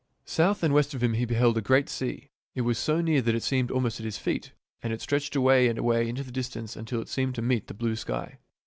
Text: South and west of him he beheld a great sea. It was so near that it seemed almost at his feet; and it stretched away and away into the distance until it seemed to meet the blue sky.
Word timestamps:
South 0.25 0.63
and 0.63 0.73
west 0.73 0.95
of 0.95 1.03
him 1.03 1.13
he 1.13 1.25
beheld 1.25 1.55
a 1.55 1.61
great 1.61 1.87
sea. 1.87 2.31
It 2.55 2.61
was 2.61 2.79
so 2.79 3.01
near 3.01 3.21
that 3.21 3.35
it 3.35 3.43
seemed 3.43 3.69
almost 3.69 3.99
at 3.99 4.03
his 4.03 4.17
feet; 4.17 4.51
and 4.81 4.91
it 4.91 4.99
stretched 4.99 5.35
away 5.35 5.67
and 5.67 5.77
away 5.77 6.09
into 6.09 6.23
the 6.23 6.31
distance 6.31 6.75
until 6.75 7.01
it 7.01 7.07
seemed 7.07 7.35
to 7.35 7.41
meet 7.43 7.67
the 7.67 7.75
blue 7.75 7.95
sky. 7.95 8.39